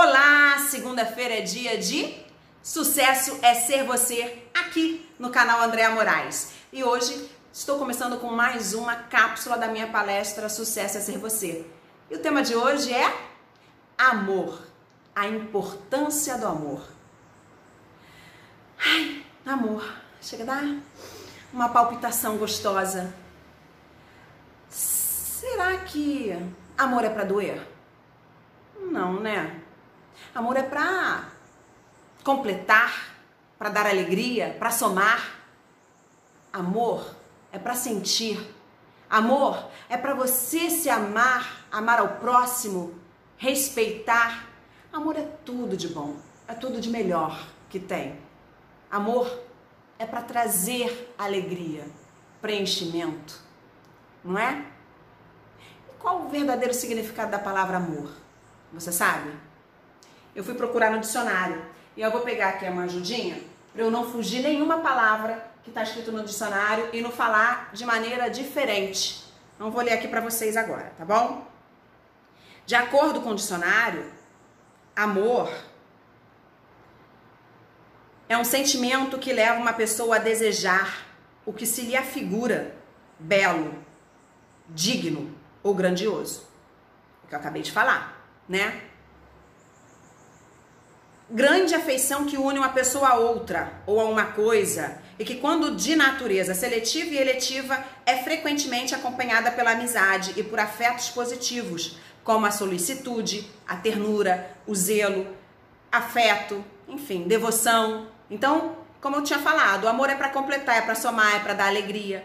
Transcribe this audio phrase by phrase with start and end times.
[0.00, 2.14] Olá, segunda-feira é dia de
[2.62, 6.52] Sucesso é Ser Você, aqui no canal Andréa Moraes.
[6.72, 11.66] E hoje estou começando com mais uma cápsula da minha palestra Sucesso é Ser Você.
[12.08, 13.12] E o tema de hoje é
[13.98, 14.62] amor,
[15.16, 16.80] a importância do amor.
[18.78, 19.82] Ai, amor,
[20.22, 20.76] chega a dar
[21.52, 23.12] uma palpitação gostosa.
[24.68, 26.38] Será que
[26.78, 27.66] amor é para doer?
[28.80, 29.64] Não, né?
[30.34, 31.28] Amor é para
[32.22, 33.14] completar,
[33.58, 35.38] para dar alegria, para somar.
[36.52, 37.14] Amor
[37.52, 38.54] é para sentir.
[39.08, 42.94] Amor é para você se amar, amar ao próximo,
[43.38, 44.46] respeitar.
[44.92, 48.20] Amor é tudo de bom, é tudo de melhor que tem.
[48.90, 49.48] Amor
[49.98, 51.86] é para trazer alegria,
[52.40, 53.40] preenchimento,
[54.22, 54.64] não é?
[55.88, 58.10] E qual o verdadeiro significado da palavra amor?
[58.72, 59.32] Você sabe?
[60.34, 61.62] Eu fui procurar no dicionário
[61.96, 63.42] e eu vou pegar aqui uma ajudinha
[63.72, 67.84] para eu não fugir nenhuma palavra que está escrito no dicionário e não falar de
[67.84, 69.24] maneira diferente.
[69.58, 71.46] Não vou ler aqui para vocês agora, tá bom?
[72.64, 74.12] De acordo com o dicionário,
[74.94, 75.50] amor
[78.28, 81.06] é um sentimento que leva uma pessoa a desejar
[81.46, 82.76] o que se lhe afigura
[83.18, 83.82] belo,
[84.68, 86.46] digno ou grandioso.
[87.24, 88.82] O que eu acabei de falar, né?
[91.30, 95.76] Grande afeição que une uma pessoa a outra ou a uma coisa e que, quando
[95.76, 102.46] de natureza seletiva e eletiva, é frequentemente acompanhada pela amizade e por afetos positivos, como
[102.46, 105.26] a solicitude, a ternura, o zelo,
[105.92, 110.94] afeto, enfim, devoção, então, como eu tinha falado, o amor é para completar, é para
[110.94, 112.24] somar, é para dar alegria.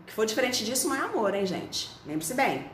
[0.00, 1.90] O que for diferente disso não é amor, hein, gente?
[2.06, 2.70] Lembre-se bem.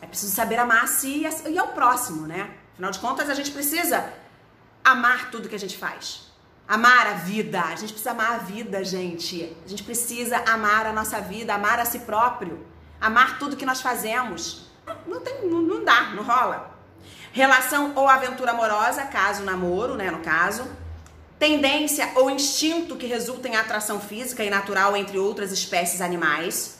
[0.00, 2.50] É preciso saber amar a si e ao próximo, né?
[2.74, 4.12] Afinal de contas, a gente precisa
[4.86, 6.22] amar tudo que a gente faz.
[6.68, 7.60] Amar a vida.
[7.60, 9.56] A gente precisa amar a vida, gente.
[9.64, 12.64] A gente precisa amar a nossa vida, amar a si próprio.
[13.00, 14.66] Amar tudo que nós fazemos.
[15.06, 16.74] Não, tem, não, não dá, não rola.
[17.32, 20.66] Relação ou aventura amorosa, caso namoro, né, no caso
[21.38, 26.78] tendência ou instinto que resulta em atração física e natural entre outras espécies animais,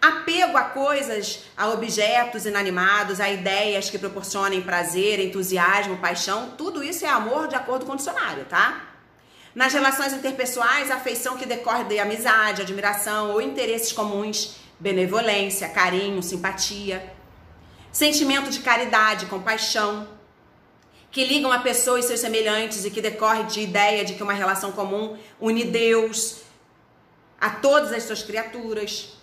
[0.00, 7.04] apego a coisas, a objetos inanimados, a ideias que proporcionem prazer, entusiasmo, paixão, tudo isso
[7.04, 8.82] é amor de acordo com o dicionário, tá?
[9.54, 17.12] Nas relações interpessoais, afeição que decorre de amizade, admiração ou interesses comuns, benevolência, carinho, simpatia,
[17.90, 20.06] sentimento de caridade, compaixão,
[21.10, 24.34] que ligam a pessoa e seus semelhantes e que decorre de ideia de que uma
[24.34, 26.42] relação comum une Deus
[27.40, 29.16] a todas as suas criaturas.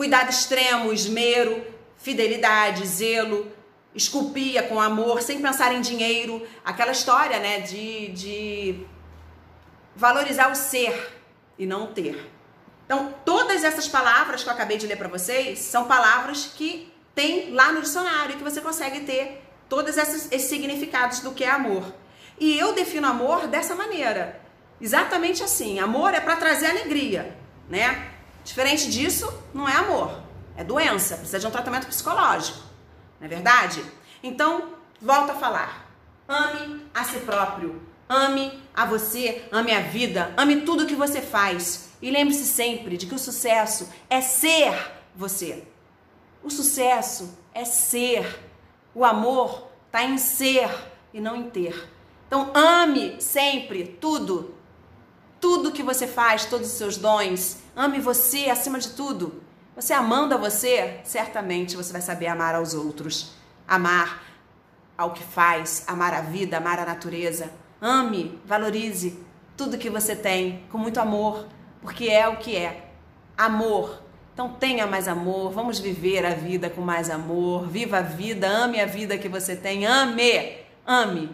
[0.00, 1.62] Cuidado extremo, esmero,
[1.98, 3.52] fidelidade, zelo,
[3.94, 6.42] esculpia com amor, sem pensar em dinheiro.
[6.64, 8.86] Aquela história, né, de, de
[9.94, 11.20] valorizar o ser
[11.58, 12.32] e não o ter.
[12.86, 17.50] Então, todas essas palavras que eu acabei de ler para vocês são palavras que tem
[17.50, 21.84] lá no dicionário que você consegue ter todos esses, esses significados do que é amor.
[22.38, 24.40] E eu defino amor dessa maneira.
[24.80, 25.78] Exatamente assim.
[25.78, 27.36] Amor é para trazer alegria,
[27.68, 28.18] né?
[28.50, 30.12] Diferente disso, não é amor.
[30.56, 32.58] É doença, precisa de um tratamento psicológico.
[33.20, 33.80] Não é verdade?
[34.24, 35.88] Então, volta a falar.
[36.26, 37.80] Ame a si próprio.
[38.08, 41.90] Ame a você, ame a vida, ame tudo que você faz.
[42.02, 44.74] E lembre-se sempre de que o sucesso é ser
[45.14, 45.62] você.
[46.42, 48.50] O sucesso é ser
[48.92, 50.68] o amor está em ser
[51.14, 51.88] e não em ter.
[52.26, 54.56] Então ame sempre tudo.
[55.40, 57.58] Tudo que você faz, todos os seus dons.
[57.74, 59.42] Ame você acima de tudo.
[59.74, 63.32] Você amando a você, certamente você vai saber amar aos outros.
[63.66, 64.22] Amar
[64.98, 67.50] ao que faz, amar a vida, amar a natureza.
[67.80, 69.18] Ame, valorize
[69.56, 71.46] tudo que você tem com muito amor,
[71.80, 72.90] porque é o que é.
[73.38, 74.00] Amor
[74.40, 77.66] então tenha mais amor, vamos viver a vida com mais amor.
[77.68, 81.28] Viva a vida, ame a vida que você tem, ame, ame.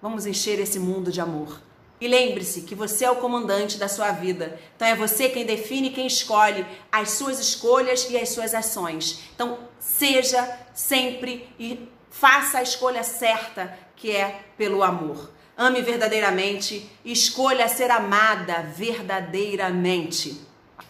[0.00, 1.60] Vamos encher esse mundo de amor.
[2.00, 4.58] E lembre-se que você é o comandante da sua vida.
[4.74, 9.20] Então é você quem define, quem escolhe as suas escolhas e as suas ações.
[9.34, 15.30] Então seja sempre e faça a escolha certa, que é pelo amor.
[15.56, 20.40] Ame verdadeiramente, escolha ser amada verdadeiramente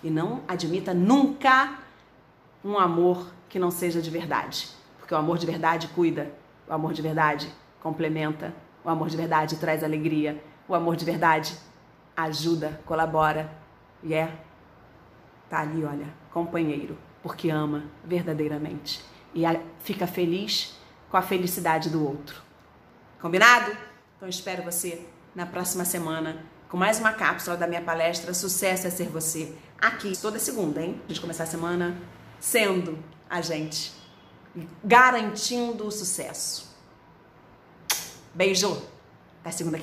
[0.02, 1.78] e não admita nunca
[2.64, 4.68] um amor que não seja de verdade.
[4.98, 6.32] Porque o amor de verdade cuida,
[6.66, 7.52] o amor de verdade
[7.82, 8.54] complementa,
[8.84, 11.56] o amor de verdade traz alegria, o amor de verdade
[12.16, 13.50] ajuda, colabora
[14.02, 14.30] e é
[15.48, 19.04] tá ali, olha, companheiro, porque ama verdadeiramente
[19.34, 19.44] e
[19.80, 20.78] fica feliz
[21.10, 22.42] com a felicidade do outro.
[23.20, 23.76] Combinado?
[24.16, 28.90] Então espero você na próxima semana com mais uma cápsula da minha palestra Sucesso é
[28.90, 29.54] Ser Você.
[29.80, 31.00] Aqui, toda segunda, hein?
[31.04, 31.96] A gente começar a semana
[32.40, 32.98] sendo
[33.30, 33.92] a gente,
[34.82, 36.73] garantindo o sucesso.
[38.34, 38.82] Beijo!
[39.40, 39.72] Até segunda